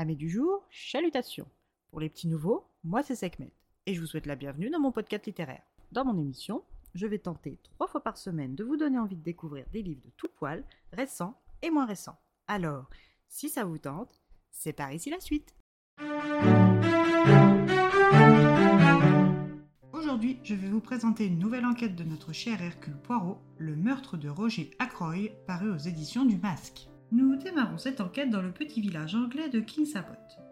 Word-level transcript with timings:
Amis 0.00 0.16
du 0.16 0.30
jour, 0.30 0.66
chalutations. 0.70 1.46
Pour 1.90 2.00
les 2.00 2.08
petits 2.08 2.26
nouveaux, 2.26 2.64
moi 2.84 3.02
c'est 3.02 3.14
Sekhmet 3.14 3.52
et 3.84 3.92
je 3.92 4.00
vous 4.00 4.06
souhaite 4.06 4.24
la 4.24 4.34
bienvenue 4.34 4.70
dans 4.70 4.80
mon 4.80 4.92
podcast 4.92 5.26
littéraire. 5.26 5.60
Dans 5.92 6.06
mon 6.06 6.16
émission, 6.16 6.64
je 6.94 7.06
vais 7.06 7.18
tenter 7.18 7.58
trois 7.64 7.86
fois 7.86 8.02
par 8.02 8.16
semaine 8.16 8.54
de 8.54 8.64
vous 8.64 8.78
donner 8.78 8.98
envie 8.98 9.18
de 9.18 9.22
découvrir 9.22 9.66
des 9.74 9.82
livres 9.82 10.00
de 10.02 10.10
tout 10.16 10.30
poil, 10.34 10.64
récents 10.94 11.38
et 11.60 11.68
moins 11.68 11.84
récents. 11.84 12.18
Alors, 12.48 12.88
si 13.28 13.50
ça 13.50 13.66
vous 13.66 13.76
tente, 13.76 14.22
c'est 14.50 14.72
par 14.72 14.90
ici 14.90 15.10
la 15.10 15.20
suite. 15.20 15.54
Aujourd'hui, 19.92 20.38
je 20.42 20.54
vais 20.54 20.68
vous 20.68 20.80
présenter 20.80 21.26
une 21.26 21.38
nouvelle 21.38 21.66
enquête 21.66 21.94
de 21.94 22.04
notre 22.04 22.32
cher 22.32 22.62
Hercule 22.62 22.96
Poirot, 22.96 23.36
Le 23.58 23.76
meurtre 23.76 24.16
de 24.16 24.30
Roger 24.30 24.70
Ackroy, 24.78 25.28
paru 25.46 25.70
aux 25.70 25.76
éditions 25.76 26.24
du 26.24 26.38
Masque. 26.38 26.89
Nous 27.12 27.34
démarrons 27.34 27.76
cette 27.76 28.00
enquête 28.00 28.30
dans 28.30 28.40
le 28.40 28.52
petit 28.52 28.80
village 28.80 29.16
anglais 29.16 29.48
de 29.48 29.58
King's 29.58 29.94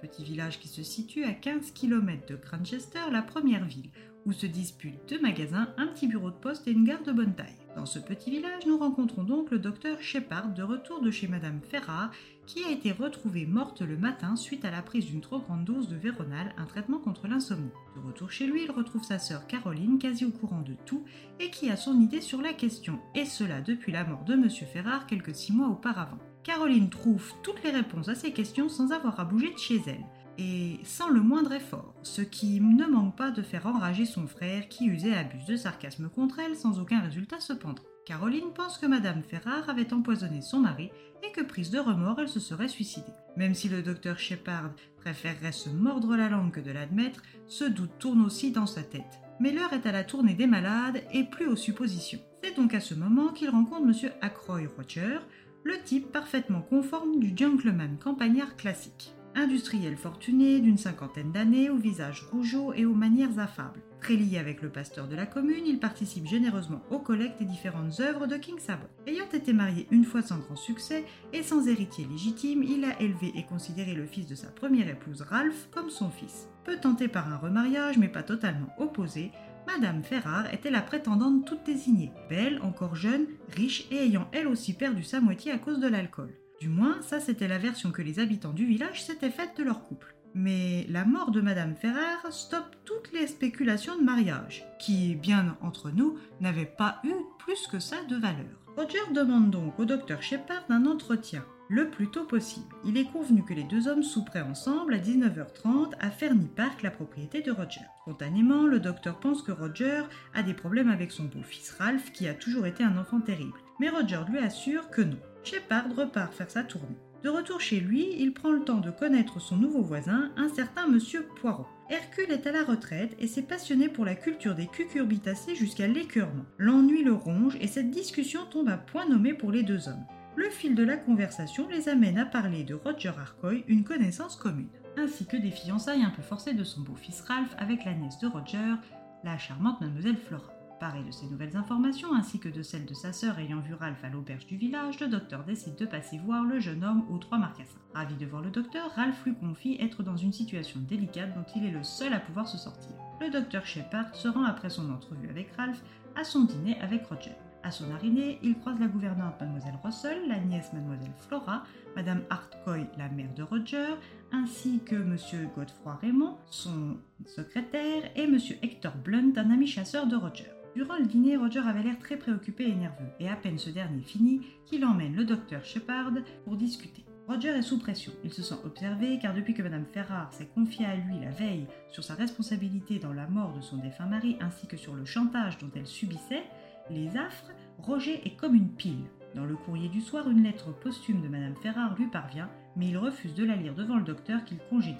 petit 0.00 0.24
village 0.24 0.58
qui 0.58 0.66
se 0.66 0.82
situe 0.82 1.24
à 1.24 1.32
15 1.32 1.70
km 1.70 2.26
de 2.26 2.36
Grantchester, 2.36 3.12
la 3.12 3.22
première 3.22 3.64
ville, 3.64 3.90
où 4.26 4.32
se 4.32 4.46
disputent 4.46 5.08
deux 5.08 5.20
magasins, 5.20 5.68
un 5.76 5.86
petit 5.86 6.08
bureau 6.08 6.30
de 6.30 6.36
poste 6.36 6.66
et 6.66 6.72
une 6.72 6.84
gare 6.84 7.02
de 7.04 7.12
bonne 7.12 7.34
taille. 7.34 7.67
Dans 7.78 7.86
ce 7.86 8.00
petit 8.00 8.32
village, 8.32 8.66
nous 8.66 8.76
rencontrons 8.76 9.22
donc 9.22 9.52
le 9.52 9.60
docteur 9.60 10.02
Shepard 10.02 10.48
de 10.48 10.64
retour 10.64 11.00
de 11.00 11.12
chez 11.12 11.28
Madame 11.28 11.60
Ferrard, 11.62 12.10
qui 12.44 12.64
a 12.64 12.72
été 12.72 12.90
retrouvée 12.90 13.46
morte 13.46 13.82
le 13.82 13.96
matin 13.96 14.34
suite 14.34 14.64
à 14.64 14.72
la 14.72 14.82
prise 14.82 15.06
d'une 15.06 15.20
trop 15.20 15.38
grande 15.38 15.64
dose 15.64 15.88
de 15.88 15.94
Véronal, 15.94 16.52
un 16.56 16.64
traitement 16.64 16.98
contre 16.98 17.28
l'insomnie. 17.28 17.70
De 17.94 18.04
retour 18.04 18.32
chez 18.32 18.48
lui, 18.48 18.64
il 18.64 18.70
retrouve 18.72 19.04
sa 19.04 19.20
sœur 19.20 19.46
Caroline, 19.46 20.00
quasi 20.00 20.24
au 20.24 20.32
courant 20.32 20.62
de 20.62 20.74
tout, 20.86 21.04
et 21.38 21.50
qui 21.50 21.70
a 21.70 21.76
son 21.76 22.00
idée 22.00 22.20
sur 22.20 22.42
la 22.42 22.52
question, 22.52 22.98
et 23.14 23.24
cela 23.24 23.60
depuis 23.60 23.92
la 23.92 24.02
mort 24.02 24.24
de 24.24 24.34
Monsieur 24.34 24.66
Ferrard 24.66 25.06
quelques 25.06 25.36
six 25.36 25.52
mois 25.52 25.68
auparavant. 25.68 26.18
Caroline 26.42 26.90
trouve 26.90 27.32
toutes 27.44 27.62
les 27.62 27.70
réponses 27.70 28.08
à 28.08 28.16
ces 28.16 28.32
questions 28.32 28.68
sans 28.68 28.90
avoir 28.90 29.20
à 29.20 29.24
bouger 29.24 29.52
de 29.52 29.58
chez 29.58 29.80
elle, 29.86 30.04
et 30.38 30.78
sans 30.84 31.10
le 31.10 31.20
moindre 31.20 31.52
effort, 31.52 31.92
ce 32.02 32.22
qui 32.22 32.60
ne 32.60 32.86
manque 32.86 33.16
pas 33.16 33.30
de 33.30 33.42
faire 33.42 33.66
enrager 33.66 34.06
son 34.06 34.26
frère 34.26 34.68
qui 34.68 34.86
usait 34.86 35.16
abuse 35.16 35.44
de 35.46 35.56
sarcasme 35.56 36.08
contre 36.08 36.38
elle 36.38 36.56
sans 36.56 36.78
aucun 36.78 37.00
résultat 37.00 37.40
cependant. 37.40 37.82
Caroline 38.06 38.52
pense 38.54 38.78
que 38.78 38.86
Madame 38.86 39.22
Ferrard 39.22 39.68
avait 39.68 39.92
empoisonné 39.92 40.40
son 40.40 40.60
mari 40.60 40.90
et 41.22 41.32
que 41.32 41.42
prise 41.42 41.70
de 41.70 41.78
remords, 41.78 42.20
elle 42.20 42.28
se 42.28 42.40
serait 42.40 42.68
suicidée. 42.68 43.12
Même 43.36 43.54
si 43.54 43.68
le 43.68 43.82
docteur 43.82 44.18
Shepard 44.18 44.70
préférerait 44.96 45.52
se 45.52 45.68
mordre 45.68 46.16
la 46.16 46.28
langue 46.28 46.52
que 46.52 46.60
de 46.60 46.70
l'admettre, 46.70 47.22
ce 47.48 47.64
doute 47.64 47.98
tourne 47.98 48.24
aussi 48.24 48.52
dans 48.52 48.66
sa 48.66 48.82
tête. 48.82 49.20
Mais 49.40 49.52
l'heure 49.52 49.72
est 49.72 49.86
à 49.86 49.92
la 49.92 50.04
tournée 50.04 50.34
des 50.34 50.46
malades 50.46 51.02
et 51.12 51.24
plus 51.24 51.48
aux 51.48 51.56
suppositions. 51.56 52.20
C'est 52.42 52.56
donc 52.56 52.72
à 52.74 52.80
ce 52.80 52.94
moment 52.94 53.28
qu'il 53.28 53.50
rencontre 53.50 53.88
M. 53.88 54.12
Ackroy 54.22 54.62
Roger, 54.76 55.18
le 55.64 55.78
type 55.84 56.12
parfaitement 56.12 56.62
conforme 56.62 57.18
du 57.18 57.36
gentleman 57.36 57.98
campagnard 57.98 58.56
classique. 58.56 59.12
Industriel 59.34 59.96
fortuné 59.96 60.60
d'une 60.60 60.78
cinquantaine 60.78 61.32
d'années, 61.32 61.70
au 61.70 61.76
visage 61.76 62.26
rougeau 62.30 62.72
et 62.72 62.84
aux 62.84 62.94
manières 62.94 63.38
affables. 63.38 63.80
Très 64.00 64.14
lié 64.14 64.38
avec 64.38 64.62
le 64.62 64.68
pasteur 64.68 65.08
de 65.08 65.16
la 65.16 65.26
commune, 65.26 65.66
il 65.66 65.78
participe 65.78 66.26
généreusement 66.26 66.82
aux 66.90 66.98
collectes 66.98 67.38
des 67.38 67.44
différentes 67.44 67.98
œuvres 68.00 68.26
de 68.26 68.36
King 68.36 68.58
Sabot. 68.58 68.86
Ayant 69.06 69.28
été 69.32 69.52
marié 69.52 69.86
une 69.90 70.04
fois 70.04 70.22
sans 70.22 70.38
grand 70.38 70.56
succès 70.56 71.04
et 71.32 71.42
sans 71.42 71.66
héritier 71.66 72.06
légitime, 72.06 72.62
il 72.62 72.84
a 72.84 73.00
élevé 73.00 73.32
et 73.34 73.44
considéré 73.44 73.94
le 73.94 74.06
fils 74.06 74.26
de 74.26 74.34
sa 74.34 74.48
première 74.48 74.88
épouse 74.88 75.22
Ralph 75.22 75.68
comme 75.70 75.90
son 75.90 76.10
fils. 76.10 76.48
Peu 76.64 76.76
tenté 76.76 77.08
par 77.08 77.32
un 77.32 77.36
remariage, 77.36 77.98
mais 77.98 78.08
pas 78.08 78.22
totalement 78.22 78.68
opposé, 78.78 79.32
Madame 79.66 80.02
Ferrard 80.02 80.52
était 80.52 80.70
la 80.70 80.80
prétendante 80.80 81.44
toute 81.44 81.64
désignée, 81.64 82.12
belle, 82.30 82.60
encore 82.62 82.96
jeune, 82.96 83.26
riche 83.54 83.86
et 83.90 83.96
ayant 83.96 84.28
elle 84.32 84.48
aussi 84.48 84.72
perdu 84.72 85.02
sa 85.02 85.20
moitié 85.20 85.52
à 85.52 85.58
cause 85.58 85.78
de 85.78 85.88
l'alcool. 85.88 86.32
Du 86.60 86.68
moins, 86.68 87.00
ça 87.02 87.20
c'était 87.20 87.48
la 87.48 87.58
version 87.58 87.92
que 87.92 88.02
les 88.02 88.18
habitants 88.18 88.52
du 88.52 88.66
village 88.66 89.04
s'étaient 89.04 89.30
faite 89.30 89.56
de 89.56 89.62
leur 89.62 89.84
couple. 89.84 90.14
Mais 90.34 90.86
la 90.88 91.04
mort 91.04 91.30
de 91.30 91.40
Madame 91.40 91.74
Ferrard 91.74 92.32
stoppe 92.32 92.76
toutes 92.84 93.12
les 93.12 93.26
spéculations 93.26 93.96
de 93.96 94.04
mariage, 94.04 94.66
qui, 94.78 95.14
bien 95.14 95.56
entre 95.62 95.90
nous, 95.90 96.18
n'avaient 96.40 96.66
pas 96.66 97.00
eu 97.04 97.14
plus 97.38 97.66
que 97.66 97.78
ça 97.78 97.96
de 98.08 98.16
valeur. 98.16 98.58
Roger 98.76 98.98
demande 99.12 99.50
donc 99.50 99.78
au 99.78 99.84
docteur 99.84 100.22
Shepard 100.22 100.64
un 100.68 100.86
entretien, 100.86 101.44
le 101.68 101.90
plus 101.90 102.10
tôt 102.10 102.24
possible. 102.24 102.74
Il 102.84 102.96
est 102.96 103.10
convenu 103.10 103.44
que 103.44 103.54
les 103.54 103.64
deux 103.64 103.88
hommes 103.88 104.02
souperaient 104.02 104.42
ensemble 104.42 104.94
à 104.94 104.98
19h30 104.98 105.94
à 105.98 106.10
Ferny 106.10 106.46
Park, 106.46 106.82
la 106.82 106.90
propriété 106.90 107.42
de 107.42 107.50
Roger. 107.50 107.80
Spontanément, 108.02 108.66
le 108.66 108.80
docteur 108.80 109.20
pense 109.20 109.42
que 109.42 109.52
Roger 109.52 110.02
a 110.34 110.42
des 110.42 110.54
problèmes 110.54 110.90
avec 110.90 111.12
son 111.12 111.24
beau-fils 111.24 111.72
Ralph, 111.78 112.12
qui 112.12 112.28
a 112.28 112.34
toujours 112.34 112.66
été 112.66 112.84
un 112.84 112.96
enfant 112.96 113.20
terrible. 113.20 113.58
Mais 113.80 113.90
Roger 113.90 114.20
lui 114.28 114.38
assure 114.38 114.90
que 114.90 115.02
non. 115.02 115.18
Shepard 115.44 115.94
repart 115.96 116.34
faire 116.34 116.50
sa 116.50 116.62
tournée. 116.62 116.96
De 117.22 117.28
retour 117.28 117.60
chez 117.60 117.80
lui, 117.80 118.14
il 118.18 118.32
prend 118.32 118.52
le 118.52 118.62
temps 118.62 118.78
de 118.78 118.90
connaître 118.90 119.40
son 119.40 119.56
nouveau 119.56 119.82
voisin, 119.82 120.30
un 120.36 120.48
certain 120.48 120.86
monsieur 120.86 121.24
Poirot. 121.40 121.66
Hercule 121.90 122.30
est 122.30 122.46
à 122.46 122.52
la 122.52 122.64
retraite 122.64 123.16
et 123.18 123.26
s'est 123.26 123.42
passionné 123.42 123.88
pour 123.88 124.04
la 124.04 124.14
culture 124.14 124.54
des 124.54 124.66
cucurbitacées 124.66 125.56
jusqu'à 125.56 125.88
l'écœurement. 125.88 126.44
L'ennui 126.58 127.02
le 127.02 127.14
ronge 127.14 127.56
et 127.60 127.66
cette 127.66 127.90
discussion 127.90 128.44
tombe 128.50 128.68
à 128.68 128.76
point 128.76 129.08
nommé 129.08 129.34
pour 129.34 129.50
les 129.50 129.62
deux 129.62 129.88
hommes 129.88 130.04
le 130.38 130.50
fil 130.50 130.76
de 130.76 130.84
la 130.84 130.96
conversation 130.96 131.68
les 131.68 131.88
amène 131.88 132.16
à 132.16 132.24
parler 132.24 132.62
de 132.62 132.74
Roger 132.74 133.08
Arcoy, 133.08 133.64
une 133.66 133.82
connaissance 133.82 134.36
commune, 134.36 134.68
ainsi 134.96 135.26
que 135.26 135.36
des 135.36 135.50
fiançailles 135.50 136.04
un 136.04 136.10
peu 136.10 136.22
forcées 136.22 136.54
de 136.54 136.62
son 136.62 136.82
beau-fils 136.82 137.22
Ralph 137.22 137.54
avec 137.58 137.84
la 137.84 137.92
nièce 137.92 138.20
de 138.20 138.28
Roger, 138.28 138.76
la 139.24 139.36
charmante 139.36 139.80
mademoiselle 139.80 140.16
Flora. 140.16 140.57
Paré 140.80 141.02
de 141.02 141.10
ces 141.10 141.26
nouvelles 141.26 141.56
informations 141.56 142.14
ainsi 142.14 142.38
que 142.38 142.48
de 142.48 142.62
celles 142.62 142.86
de 142.86 142.94
sa 142.94 143.12
sœur 143.12 143.38
ayant 143.40 143.58
vu 143.60 143.74
Ralph 143.74 144.04
à 144.04 144.08
l'auberge 144.08 144.46
du 144.46 144.56
village, 144.56 145.00
le 145.00 145.08
docteur 145.08 145.42
décide 145.42 145.74
de 145.74 145.86
passer 145.86 146.18
voir 146.18 146.44
le 146.44 146.60
jeune 146.60 146.84
homme 146.84 147.04
aux 147.10 147.18
trois 147.18 147.38
marcassins. 147.38 147.80
Ravi 147.94 148.14
de 148.14 148.26
voir 148.26 148.42
le 148.42 148.50
docteur, 148.50 148.90
Ralph 148.94 149.24
lui 149.24 149.34
confie 149.34 149.76
être 149.80 150.04
dans 150.04 150.16
une 150.16 150.32
situation 150.32 150.78
délicate 150.80 151.34
dont 151.34 151.46
il 151.56 151.64
est 151.64 151.72
le 151.72 151.82
seul 151.82 152.12
à 152.12 152.20
pouvoir 152.20 152.46
se 152.46 152.58
sortir. 152.58 152.92
Le 153.20 153.28
docteur 153.30 153.66
Shepard 153.66 154.14
se 154.14 154.28
rend 154.28 154.44
après 154.44 154.70
son 154.70 154.88
entrevue 154.90 155.28
avec 155.28 155.50
Ralph 155.56 155.82
à 156.14 156.22
son 156.22 156.44
dîner 156.44 156.80
avec 156.80 157.04
Roger. 157.06 157.32
À 157.64 157.72
son 157.72 157.90
arrivée, 157.90 158.38
il 158.44 158.56
croise 158.56 158.78
la 158.78 158.86
gouvernante 158.86 159.40
Mademoiselle 159.40 159.78
Russell, 159.82 160.28
la 160.28 160.38
nièce 160.38 160.72
Mademoiselle 160.72 161.12
Flora, 161.18 161.64
Madame 161.96 162.22
Hartcoy, 162.30 162.86
la 162.96 163.08
mère 163.08 163.34
de 163.34 163.42
Roger, 163.42 163.96
ainsi 164.30 164.80
que 164.86 164.94
Monsieur 164.94 165.48
Godefroy 165.56 165.98
Raymond, 166.00 166.36
son 166.50 166.98
secrétaire, 167.26 168.10
et 168.14 168.28
Monsieur 168.28 168.56
Hector 168.62 168.94
Blunt, 168.94 169.32
un 169.36 169.50
ami 169.50 169.66
chasseur 169.66 170.06
de 170.06 170.14
Roger. 170.14 170.52
Durant 170.76 170.98
le 170.98 171.06
dîner, 171.06 171.36
Roger 171.36 171.60
avait 171.60 171.82
l'air 171.82 171.98
très 171.98 172.16
préoccupé 172.16 172.68
et 172.68 172.74
nerveux, 172.74 173.08
et 173.20 173.28
à 173.28 173.36
peine 173.36 173.58
ce 173.58 173.70
dernier 173.70 174.02
fini, 174.02 174.42
qu'il 174.66 174.84
emmène 174.84 175.14
le 175.14 175.24
docteur 175.24 175.64
Shepard 175.64 176.12
pour 176.44 176.56
discuter. 176.56 177.04
Roger 177.28 177.48
est 177.50 177.62
sous 177.62 177.78
pression. 177.78 178.12
Il 178.24 178.32
se 178.32 178.42
sent 178.42 178.54
observé 178.64 179.18
car 179.20 179.34
depuis 179.34 179.52
que 179.52 179.62
Madame 179.62 179.84
Ferrard 179.84 180.32
s'est 180.32 180.48
confiée 180.54 180.86
à 180.86 180.96
lui 180.96 181.20
la 181.20 181.30
veille 181.30 181.66
sur 181.90 182.02
sa 182.02 182.14
responsabilité 182.14 182.98
dans 182.98 183.12
la 183.12 183.26
mort 183.26 183.52
de 183.52 183.60
son 183.60 183.76
défunt 183.76 184.06
mari 184.06 184.38
ainsi 184.40 184.66
que 184.66 184.78
sur 184.78 184.94
le 184.94 185.04
chantage 185.04 185.58
dont 185.58 185.70
elle 185.76 185.86
subissait, 185.86 186.44
les 186.90 187.18
affres, 187.18 187.52
Roger 187.78 188.26
est 188.26 188.36
comme 188.36 188.54
une 188.54 188.70
pile. 188.70 189.04
Dans 189.34 189.44
le 189.44 189.56
courrier 189.56 189.90
du 189.90 190.00
soir, 190.00 190.30
une 190.30 190.42
lettre 190.42 190.72
posthume 190.72 191.20
de 191.20 191.28
Madame 191.28 191.56
Ferrard 191.62 191.96
lui 191.98 192.06
parvient, 192.06 192.48
mais 192.76 192.88
il 192.88 192.96
refuse 192.96 193.34
de 193.34 193.44
la 193.44 193.56
lire 193.56 193.74
devant 193.74 193.96
le 193.96 194.04
docteur 194.04 194.42
qu'il 194.44 194.58
congédie. 194.70 194.96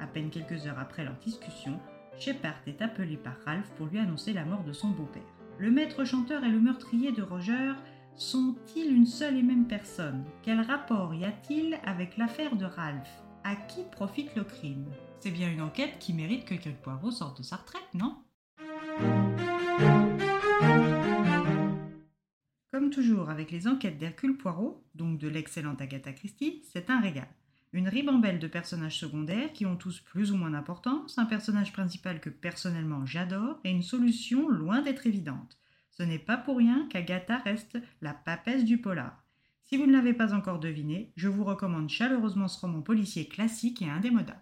À 0.00 0.06
peine 0.06 0.30
quelques 0.30 0.66
heures 0.66 0.78
après 0.78 1.04
leur 1.04 1.16
discussion, 1.16 1.78
Shepard 2.18 2.62
est 2.66 2.80
appelé 2.80 3.16
par 3.16 3.36
Ralph 3.44 3.70
pour 3.76 3.86
lui 3.86 3.98
annoncer 3.98 4.32
la 4.32 4.44
mort 4.44 4.64
de 4.64 4.72
son 4.72 4.88
beau-père. 4.88 5.22
Le 5.58 5.70
maître 5.70 6.04
chanteur 6.04 6.44
et 6.44 6.50
le 6.50 6.60
meurtrier 6.60 7.12
de 7.12 7.22
Roger 7.22 7.72
sont-ils 8.14 8.90
une 8.90 9.06
seule 9.06 9.36
et 9.36 9.42
même 9.42 9.66
personne? 9.66 10.24
Quel 10.42 10.60
rapport 10.60 11.14
y 11.14 11.24
a-t-il 11.24 11.78
avec 11.84 12.16
l'affaire 12.16 12.56
de 12.56 12.64
Ralph? 12.64 13.22
À 13.44 13.54
qui 13.54 13.82
profite 13.92 14.34
le 14.34 14.44
crime? 14.44 14.86
C'est 15.20 15.30
bien 15.30 15.52
une 15.52 15.60
enquête 15.60 15.98
qui 15.98 16.14
mérite 16.14 16.46
que 16.46 16.54
quelques 16.54 16.78
Poirot 16.78 17.10
sorte 17.10 17.38
de 17.38 17.42
sa 17.42 17.56
retraite, 17.56 17.94
non? 17.94 18.16
Comme 22.72 22.90
toujours 22.90 23.30
avec 23.30 23.50
les 23.50 23.68
enquêtes 23.68 23.98
d'Hercule 23.98 24.36
Poirot, 24.36 24.84
donc 24.94 25.18
de 25.18 25.28
l'excellente 25.28 25.80
Agatha 25.80 26.12
Christie, 26.12 26.62
c'est 26.72 26.90
un 26.90 27.00
régal. 27.00 27.28
Une 27.76 27.90
ribambelle 27.90 28.38
de 28.38 28.46
personnages 28.46 28.98
secondaires 28.98 29.52
qui 29.52 29.66
ont 29.66 29.76
tous 29.76 30.00
plus 30.00 30.32
ou 30.32 30.36
moins 30.38 30.48
d'importance, 30.48 31.18
un 31.18 31.26
personnage 31.26 31.74
principal 31.74 32.22
que 32.22 32.30
personnellement 32.30 33.04
j'adore 33.04 33.60
et 33.64 33.70
une 33.70 33.82
solution 33.82 34.48
loin 34.48 34.80
d'être 34.80 35.06
évidente. 35.06 35.58
Ce 35.90 36.02
n'est 36.02 36.18
pas 36.18 36.38
pour 36.38 36.56
rien 36.56 36.88
qu'Agatha 36.88 37.36
reste 37.36 37.76
la 38.00 38.14
papesse 38.14 38.64
du 38.64 38.78
polar. 38.78 39.22
Si 39.62 39.76
vous 39.76 39.84
ne 39.84 39.92
l'avez 39.92 40.14
pas 40.14 40.32
encore 40.32 40.58
deviné, 40.58 41.12
je 41.16 41.28
vous 41.28 41.44
recommande 41.44 41.90
chaleureusement 41.90 42.48
ce 42.48 42.58
roman 42.58 42.80
policier 42.80 43.28
classique 43.28 43.82
et 43.82 43.90
indémodable. 43.90 44.40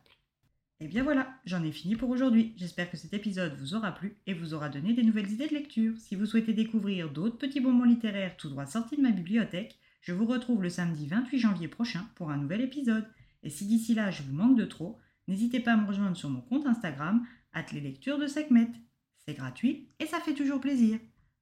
Et 0.78 0.86
bien 0.86 1.02
voilà, 1.02 1.26
j'en 1.44 1.64
ai 1.64 1.72
fini 1.72 1.96
pour 1.96 2.10
aujourd'hui. 2.10 2.54
J'espère 2.56 2.88
que 2.88 2.96
cet 2.96 3.14
épisode 3.14 3.58
vous 3.58 3.74
aura 3.74 3.90
plu 3.90 4.14
et 4.28 4.34
vous 4.34 4.54
aura 4.54 4.68
donné 4.68 4.92
des 4.92 5.02
nouvelles 5.02 5.32
idées 5.32 5.48
de 5.48 5.54
lecture. 5.54 5.98
Si 5.98 6.14
vous 6.14 6.26
souhaitez 6.26 6.52
découvrir 6.52 7.10
d'autres 7.10 7.38
petits 7.38 7.60
bonbons 7.60 7.82
littéraires 7.82 8.36
tout 8.36 8.48
droit 8.48 8.66
sortis 8.66 8.96
de 8.96 9.02
ma 9.02 9.10
bibliothèque, 9.10 9.76
je 10.02 10.12
vous 10.12 10.26
retrouve 10.26 10.62
le 10.62 10.68
samedi 10.68 11.08
28 11.08 11.38
janvier 11.40 11.66
prochain 11.66 12.06
pour 12.14 12.30
un 12.30 12.36
nouvel 12.36 12.60
épisode. 12.60 13.08
Et 13.44 13.50
si 13.50 13.66
d'ici 13.66 13.94
là 13.94 14.10
je 14.10 14.22
vous 14.22 14.34
manque 14.34 14.56
de 14.56 14.64
trop, 14.64 14.98
n'hésitez 15.28 15.60
pas 15.60 15.74
à 15.74 15.76
me 15.76 15.86
rejoindre 15.86 16.16
sur 16.16 16.30
mon 16.30 16.40
compte 16.40 16.66
Instagram, 16.66 17.24
les 17.72 17.80
lectures 17.80 18.18
de 18.18 18.26
Sekhmet. 18.26 18.70
C'est 19.18 19.34
gratuit 19.34 19.88
et 20.00 20.06
ça 20.06 20.20
fait 20.20 20.34
toujours 20.34 20.60
plaisir. 20.60 20.98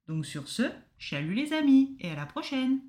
Donc 0.07 0.25
sur 0.25 0.47
ce, 0.47 0.63
chalut 0.97 1.33
les 1.33 1.53
amis 1.53 1.97
et 1.99 2.09
à 2.09 2.15
la 2.15 2.25
prochaine 2.25 2.79